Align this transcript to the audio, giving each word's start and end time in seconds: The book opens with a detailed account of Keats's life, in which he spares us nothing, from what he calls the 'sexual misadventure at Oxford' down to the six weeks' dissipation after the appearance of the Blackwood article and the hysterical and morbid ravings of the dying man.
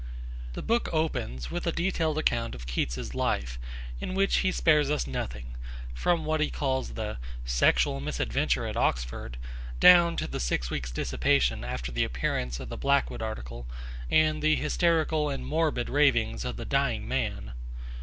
The 0.53 0.63
book 0.63 0.89
opens 0.91 1.51
with 1.51 1.67
a 1.67 1.71
detailed 1.71 2.17
account 2.17 2.55
of 2.55 2.65
Keats's 2.65 3.13
life, 3.13 3.59
in 3.99 4.15
which 4.15 4.37
he 4.37 4.51
spares 4.51 4.89
us 4.89 5.05
nothing, 5.05 5.55
from 5.93 6.25
what 6.25 6.41
he 6.41 6.49
calls 6.49 6.95
the 6.95 7.19
'sexual 7.45 7.99
misadventure 7.99 8.65
at 8.65 8.75
Oxford' 8.75 9.37
down 9.79 10.15
to 10.15 10.25
the 10.25 10.39
six 10.39 10.71
weeks' 10.71 10.89
dissipation 10.89 11.63
after 11.63 11.91
the 11.91 12.03
appearance 12.03 12.59
of 12.59 12.69
the 12.69 12.77
Blackwood 12.77 13.21
article 13.21 13.67
and 14.09 14.41
the 14.41 14.55
hysterical 14.55 15.29
and 15.29 15.45
morbid 15.45 15.87
ravings 15.87 16.45
of 16.45 16.57
the 16.57 16.65
dying 16.65 17.07
man. 17.07 17.53